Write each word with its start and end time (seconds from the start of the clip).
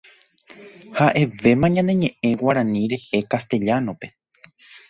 Ha'evéma 0.99 1.67
ñañe'ẽ 1.75 2.31
Guarani 2.39 2.81
rehe 2.91 3.19
Castellano-pe. 3.31 4.07